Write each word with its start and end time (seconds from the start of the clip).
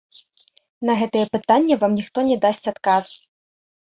На 0.89 0.95
гэтае 1.01 1.25
пытанне 1.37 1.77
вам 1.83 1.93
ніхто 1.99 2.19
не 2.31 2.37
дасць 2.47 2.69
адказ. 2.73 3.03